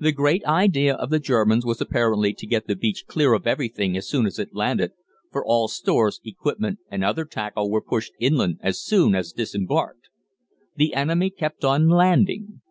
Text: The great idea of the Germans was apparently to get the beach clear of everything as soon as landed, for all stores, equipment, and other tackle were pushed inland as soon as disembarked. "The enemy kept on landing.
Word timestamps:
The 0.00 0.10
great 0.10 0.44
idea 0.46 0.96
of 0.96 1.10
the 1.10 1.20
Germans 1.20 1.64
was 1.64 1.80
apparently 1.80 2.34
to 2.34 2.46
get 2.48 2.66
the 2.66 2.74
beach 2.74 3.04
clear 3.06 3.34
of 3.34 3.46
everything 3.46 3.96
as 3.96 4.08
soon 4.08 4.26
as 4.26 4.40
landed, 4.50 4.90
for 5.30 5.46
all 5.46 5.68
stores, 5.68 6.20
equipment, 6.24 6.80
and 6.90 7.04
other 7.04 7.24
tackle 7.24 7.70
were 7.70 7.80
pushed 7.80 8.14
inland 8.18 8.58
as 8.64 8.82
soon 8.82 9.14
as 9.14 9.30
disembarked. 9.30 10.08
"The 10.74 10.94
enemy 10.94 11.30
kept 11.30 11.64
on 11.64 11.88
landing. 11.88 12.62